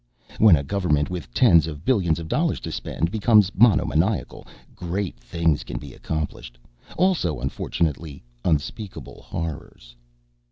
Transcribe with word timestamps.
When 0.39 0.55
a 0.55 0.63
government 0.63 1.11
with 1.11 1.31
tens 1.31 1.67
of 1.67 1.85
billions 1.85 2.17
of 2.17 2.27
dollars 2.27 2.59
to 2.61 2.71
spend 2.71 3.11
becomes 3.11 3.51
monomaniacal, 3.53 4.47
Great 4.75 5.19
Things 5.19 5.63
can 5.63 5.77
be 5.77 5.93
accomplished. 5.93 6.57
Also, 6.97 7.39
unfortunately, 7.39 8.23
Unspeakable 8.43 9.21
Horrors. 9.21 9.95